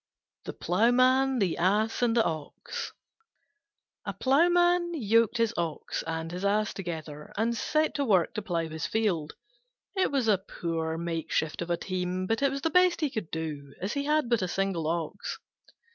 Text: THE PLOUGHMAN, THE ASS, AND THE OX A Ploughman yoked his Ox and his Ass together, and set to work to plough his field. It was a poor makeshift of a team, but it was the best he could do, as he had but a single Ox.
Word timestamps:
THE 0.45 0.53
PLOUGHMAN, 0.53 1.37
THE 1.37 1.59
ASS, 1.59 2.01
AND 2.01 2.17
THE 2.17 2.23
OX 2.25 2.91
A 4.03 4.13
Ploughman 4.13 4.93
yoked 4.95 5.37
his 5.37 5.53
Ox 5.55 6.03
and 6.07 6.31
his 6.31 6.43
Ass 6.43 6.73
together, 6.73 7.31
and 7.37 7.55
set 7.55 7.93
to 7.93 8.05
work 8.05 8.33
to 8.33 8.41
plough 8.41 8.67
his 8.67 8.87
field. 8.87 9.33
It 9.95 10.09
was 10.11 10.27
a 10.27 10.39
poor 10.39 10.97
makeshift 10.97 11.61
of 11.61 11.69
a 11.69 11.77
team, 11.77 12.25
but 12.25 12.41
it 12.41 12.49
was 12.49 12.61
the 12.63 12.71
best 12.71 13.01
he 13.01 13.11
could 13.11 13.29
do, 13.29 13.75
as 13.79 13.93
he 13.93 14.05
had 14.05 14.27
but 14.27 14.41
a 14.41 14.47
single 14.47 14.87
Ox. 14.87 15.37